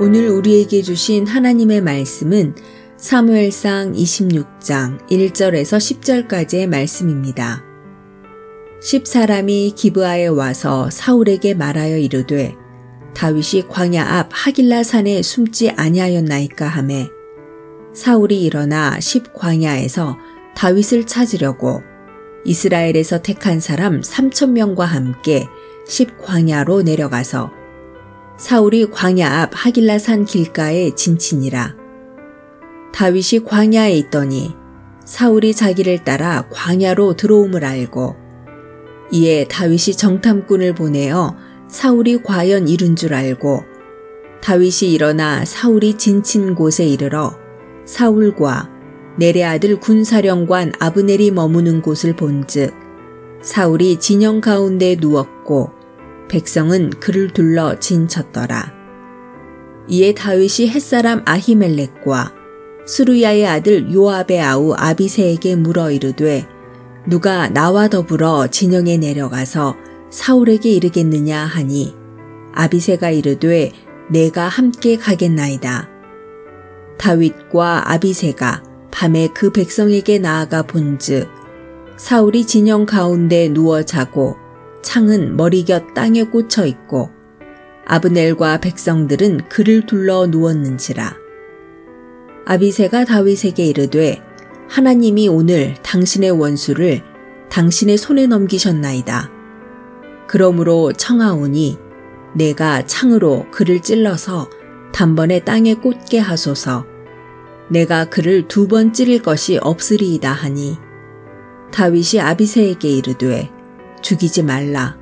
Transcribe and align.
오늘 0.00 0.28
우리에게 0.28 0.80
주신 0.82 1.26
하나님의 1.26 1.80
말씀은 1.80 2.54
사무엘상 2.96 3.94
26장 3.94 5.04
1절에서 5.08 6.28
10절까지의 6.28 6.68
말씀입니다. 6.68 7.64
10사람이 8.80 9.74
기브아에 9.74 10.28
와서 10.28 10.88
사울에게 10.88 11.54
말하여 11.54 11.98
이르되 11.98 12.54
다윗이 13.16 13.66
광야 13.68 14.04
앞 14.04 14.28
하길라 14.30 14.84
산에 14.84 15.20
숨지 15.22 15.70
아니하였나이까 15.70 16.68
하매 16.68 17.08
사울이 17.92 18.40
일어나 18.40 18.96
10광야에서 19.00 20.16
다윗을 20.54 21.08
찾으려고 21.08 21.82
이스라엘에서 22.44 23.22
택한 23.22 23.58
사람 23.58 24.00
3천 24.00 24.50
명과 24.50 24.84
함께 24.84 25.48
10광야로 25.88 26.84
내려가서 26.84 27.57
사울이 28.38 28.88
광야 28.92 29.42
앞 29.42 29.50
하길라 29.52 29.98
산 29.98 30.24
길가에 30.24 30.94
진친이라. 30.94 31.74
다윗이 32.92 33.42
광야에 33.44 33.92
있더니 33.94 34.54
사울이 35.04 35.52
자기를 35.52 36.04
따라 36.04 36.46
광야로 36.48 37.16
들어옴을 37.16 37.64
알고 37.64 38.14
이에 39.10 39.44
다윗이 39.48 39.96
정탐꾼을 39.96 40.76
보내어 40.76 41.34
사울이 41.66 42.22
과연 42.22 42.68
이룬 42.68 42.94
줄 42.94 43.12
알고 43.12 43.64
다윗이 44.40 44.92
일어나 44.92 45.44
사울이 45.44 45.94
진친 45.98 46.54
곳에 46.54 46.86
이르러 46.86 47.36
사울과 47.86 48.70
내레 49.16 49.42
아들 49.42 49.80
군사령관 49.80 50.74
아브넬이 50.78 51.32
머무는 51.32 51.82
곳을 51.82 52.14
본즉 52.14 52.72
사울이 53.42 53.96
진영 53.96 54.40
가운데 54.40 54.96
누웠고 55.00 55.77
백성은 56.28 56.90
그를 57.00 57.32
둘러 57.32 57.78
진쳤더라. 57.78 58.72
이에 59.88 60.12
다윗이 60.14 60.68
햇사람 60.68 61.22
아히멜렉과 61.24 62.34
수루야의 62.86 63.46
아들 63.46 63.92
요압의 63.92 64.40
아우 64.40 64.74
아비세에게 64.74 65.56
물어 65.56 65.90
이르되 65.90 66.46
누가 67.06 67.48
나와 67.48 67.88
더불어 67.88 68.48
진영에 68.48 68.98
내려가서 68.98 69.76
사울에게 70.10 70.70
이르겠느냐 70.70 71.44
하니 71.44 71.94
아비세가 72.52 73.10
이르되 73.10 73.72
내가 74.10 74.48
함께 74.48 74.96
가겠나이다. 74.96 75.88
다윗과 76.98 77.92
아비세가 77.92 78.62
밤에 78.90 79.28
그 79.28 79.52
백성에게 79.52 80.18
나아가 80.18 80.62
본즉 80.62 81.28
사울이 81.96 82.46
진영 82.46 82.86
가운데 82.86 83.48
누워 83.48 83.82
자고 83.82 84.36
창은 84.82 85.36
머리곁 85.36 85.94
땅에 85.94 86.22
꽂혀 86.24 86.66
있고 86.66 87.10
아브넬과 87.86 88.60
백성들은 88.60 89.48
그를 89.48 89.86
둘러 89.86 90.26
누웠는지라. 90.26 91.16
아비세가 92.46 93.04
다윗에게 93.04 93.64
이르되 93.64 94.22
하나님이 94.68 95.28
오늘 95.28 95.74
당신의 95.82 96.30
원수를 96.32 97.02
당신의 97.50 97.96
손에 97.96 98.26
넘기셨나이다. 98.26 99.30
그러므로 100.26 100.92
청하오니 100.92 101.78
내가 102.34 102.84
창으로 102.84 103.46
그를 103.50 103.80
찔러서 103.80 104.50
단번에 104.92 105.40
땅에 105.40 105.74
꽂게 105.74 106.18
하소서. 106.18 106.86
내가 107.68 108.06
그를 108.06 108.48
두 108.48 108.68
번 108.68 108.92
찌를 108.92 109.20
것이 109.20 109.58
없으리이다 109.58 110.32
하니 110.32 110.78
다윗이 111.70 112.20
아비세에게 112.20 112.88
이르되 112.88 113.50
죽이지 114.08 114.42
말라. 114.42 114.96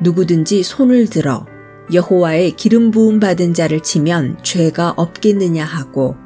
누구든지 0.00 0.62
손을 0.62 1.06
들어 1.10 1.44
여호와의 1.92 2.52
기름 2.52 2.90
부음 2.90 3.20
받은 3.20 3.52
자를 3.52 3.80
치면 3.80 4.38
죄가 4.42 4.94
없겠느냐 4.96 5.66
하고 5.66 6.16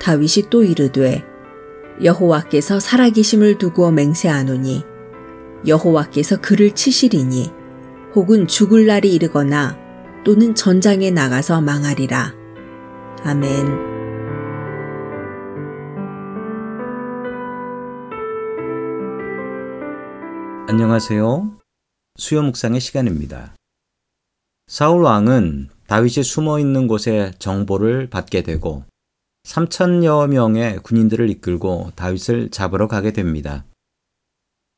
다윗이 0.00 0.48
또 0.48 0.64
이르되 0.64 1.22
여호와께서 2.02 2.80
살아계심을 2.80 3.58
두고 3.58 3.90
맹세하노니 3.90 4.84
여호와께서 5.66 6.40
그를 6.40 6.70
치시리니 6.70 7.52
혹은 8.14 8.46
죽을 8.46 8.86
날이 8.86 9.12
이르거나 9.12 9.76
또는 10.24 10.54
전장에 10.54 11.10
나가서 11.10 11.60
망하리라. 11.60 12.32
아멘. 13.22 13.93
안녕하세요. 20.66 21.58
수요 22.16 22.42
묵상의 22.42 22.80
시간입니다. 22.80 23.54
사울 24.66 25.02
왕은 25.02 25.68
다윗이 25.88 26.24
숨어 26.24 26.58
있는 26.58 26.88
곳에 26.88 27.32
정보를 27.38 28.08
받게 28.08 28.42
되고 28.42 28.84
3천여 29.44 30.26
명의 30.28 30.78
군인들을 30.78 31.28
이끌고 31.28 31.92
다윗을 31.96 32.50
잡으러 32.50 32.88
가게 32.88 33.12
됩니다. 33.12 33.66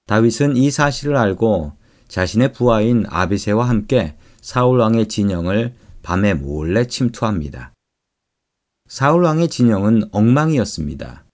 다윗은 0.07 0.57
이 0.57 0.73
사실을 0.73 1.17
알고 1.17 1.75
자신의 2.09 2.53
부하인 2.53 3.05
아비세와 3.09 3.69
함께 3.69 4.17
사울 4.41 4.81
왕의 4.81 5.07
진영을 5.07 5.73
밤에 6.03 6.35
몰래 6.35 6.89
침투합니다. 6.89 7.73
사울 8.89 9.23
왕의 9.23 9.49
진영은 9.49 10.09
엉망이었습니다. 10.11 11.25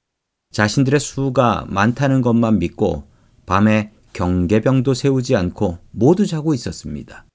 자신들의 0.52 1.00
수가 1.00 1.64
많다는 1.68 2.20
것만 2.20 2.58
믿고 2.58 3.08
밤에 3.46 3.91
경계병도 4.12 4.94
세우지 4.94 5.36
않고 5.36 5.78
모두 5.90 6.26
자고 6.26 6.54
있었습니다. 6.54 7.26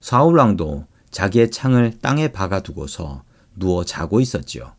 사울 0.00 0.38
왕도 0.38 0.86
자기의 1.10 1.50
창을 1.50 1.98
땅에 2.00 2.28
박아두고서 2.28 3.24
누워 3.56 3.84
자고 3.84 4.20
있었지요. 4.20 4.74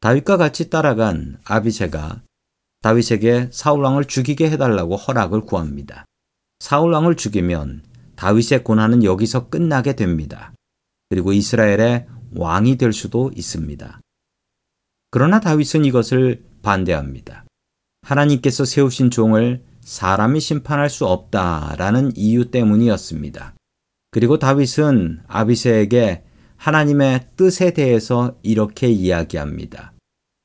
다윗과 0.00 0.36
같이 0.36 0.70
따라간 0.70 1.38
아비세가 1.44 2.22
다윗에게 2.82 3.48
사울왕을 3.50 4.04
죽이게 4.04 4.50
해달라고 4.50 4.96
허락을 4.96 5.40
구합니다. 5.40 6.04
사울왕을 6.58 7.16
죽이면 7.16 7.82
다윗의 8.14 8.62
고난은 8.64 9.02
여기서 9.02 9.48
끝나게 9.48 9.96
됩니다. 9.96 10.52
그리고 11.08 11.32
이스라엘의 11.32 12.06
왕이 12.36 12.76
될 12.76 12.92
수도 12.92 13.30
있습니다. 13.34 14.00
그러나 15.10 15.40
다윗은 15.40 15.84
이것을 15.86 16.44
반대합니다. 16.62 17.46
하나님께서 18.02 18.64
세우신 18.64 19.10
종을 19.10 19.62
사람이 19.84 20.40
심판할 20.40 20.88
수 20.88 21.06
없다라는 21.06 22.16
이유 22.16 22.50
때문이었습니다. 22.50 23.54
그리고 24.10 24.38
다윗은 24.38 25.22
아비세에게 25.26 26.24
하나님의 26.56 27.28
뜻에 27.36 27.72
대해서 27.72 28.36
이렇게 28.42 28.88
이야기합니다. 28.88 29.92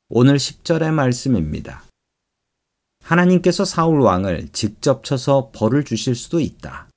오늘 0.10 0.38
10절의 0.38 0.92
말씀입니다. 0.92 1.84
하나님께서 3.04 3.64
사울 3.64 4.02
왕을 4.02 4.50
직접 4.52 5.04
쳐서 5.04 5.52
벌을 5.54 5.84
주실 5.86 6.16
수도 6.16 6.40
있다. 6.40 6.90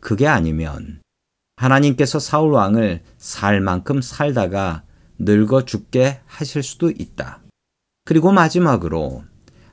그게 0.00 0.26
아니면 0.26 1.02
하나님께서 1.56 2.18
사울 2.18 2.52
왕을 2.52 3.02
살 3.18 3.60
만큼 3.60 4.00
살다가 4.00 4.84
늙어 5.18 5.64
죽게 5.64 6.20
하실 6.26 6.62
수도 6.62 6.90
있다. 6.90 7.42
그리고 8.04 8.32
마지막으로 8.32 9.24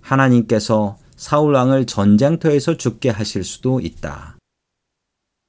하나님께서 0.01 0.97
사울 1.19 1.53
왕을 1.53 1.85
전쟁터에서 1.85 2.77
죽게 2.77 3.09
하실 3.09 3.43
수도 3.43 3.81
있다. 3.81 4.37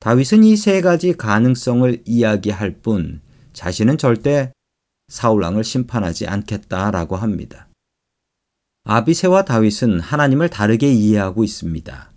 다윗은 0.01 0.43
이 0.43 0.57
세 0.57 0.81
가지 0.81 1.13
가능성을 1.13 2.03
이야기할 2.05 2.81
뿐 2.83 3.21
자신은 3.53 3.97
절대 3.97 4.53
사울 5.07 5.43
왕을 5.45 5.63
심판하지 5.63 6.27
않겠다라고 6.27 7.15
합니다. 7.15 7.69
아비세와 8.83 9.45
다윗은 9.45 10.01
하나님을 10.01 10.51
다르게 10.51 10.93
이해하고 10.93 11.45
있습니다. 11.45 12.11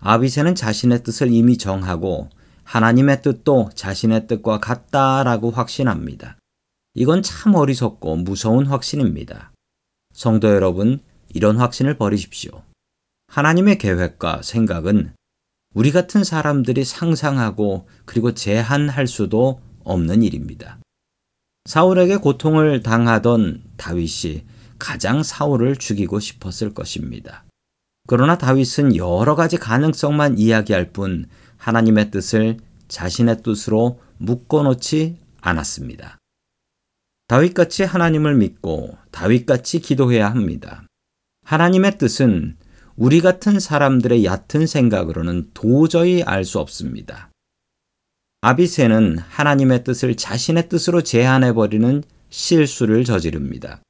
아비세는 0.00 0.56
자신의 0.56 1.04
뜻을 1.04 1.30
이미 1.32 1.58
정하고 1.58 2.28
하나님의 2.64 3.22
뜻도 3.22 3.70
자신의 3.72 4.26
뜻과 4.26 4.58
같다라고 4.58 5.52
확신합니다. 5.52 6.38
이건 6.94 7.22
참 7.22 7.54
어리석고 7.54 8.16
무서운 8.16 8.66
확신입니다. 8.66 9.52
성도 10.12 10.48
여러분, 10.48 10.98
이런 11.32 11.56
확신을 11.56 11.96
버리십시오. 11.96 12.64
하나님의 13.30 13.78
계획과 13.78 14.42
생각은 14.42 15.12
우리 15.72 15.92
같은 15.92 16.24
사람들이 16.24 16.84
상상하고 16.84 17.88
그리고 18.04 18.34
제한할 18.34 19.06
수도 19.06 19.60
없는 19.84 20.24
일입니다. 20.24 20.78
사울에게 21.66 22.16
고통을 22.16 22.82
당하던 22.82 23.62
다윗이 23.76 24.46
가장 24.80 25.22
사울을 25.22 25.76
죽이고 25.76 26.18
싶었을 26.18 26.74
것입니다. 26.74 27.44
그러나 28.08 28.36
다윗은 28.36 28.96
여러 28.96 29.36
가지 29.36 29.58
가능성만 29.58 30.36
이야기할 30.36 30.90
뿐 30.90 31.26
하나님의 31.56 32.10
뜻을 32.10 32.56
자신의 32.88 33.44
뜻으로 33.44 34.00
묶어놓지 34.18 35.18
않았습니다. 35.40 36.18
다윗같이 37.28 37.84
하나님을 37.84 38.34
믿고 38.34 38.98
다윗같이 39.12 39.78
기도해야 39.82 40.28
합니다. 40.28 40.82
하나님의 41.44 41.98
뜻은 41.98 42.56
우리 42.96 43.20
같은 43.20 43.58
사람들의 43.60 44.24
얕은 44.24 44.66
생각으로는 44.66 45.50
도저히 45.54 46.22
알 46.22 46.44
수 46.44 46.58
없습니다. 46.58 47.30
아비세는 48.42 49.18
하나님의 49.18 49.84
뜻을 49.84 50.16
자신의 50.16 50.68
뜻으로 50.68 51.02
제한해버리는 51.02 52.02
실수를 52.30 53.04
저지릅니다. 53.04 53.82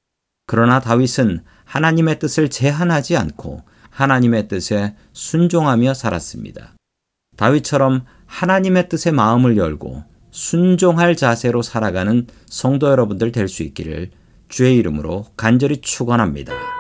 그러나 0.47 0.81
다윗은 0.81 1.43
하나님의 1.65 2.19
뜻을 2.19 2.51
제한하지 2.51 3.17
않고 3.17 3.63
하나님의 3.91 4.49
뜻에 4.49 4.97
순종하며 5.13 5.95
살았습니다. 5.95 6.75
다윗처럼 7.37 8.05
하나님의 8.27 8.89
뜻에 8.89 9.13
마음을 9.13 9.57
열고 9.57 10.03
순종할 10.33 11.17
자세로 11.17 11.63
살아가는 11.63 12.27
성도 12.47 12.89
여러분들 12.91 13.33
될 13.33 13.49
수 13.49 13.63
있기를 13.63 14.11
주의 14.49 14.77
이름으로 14.77 15.27
간절히 15.37 15.81
축원합니다. 15.81 16.80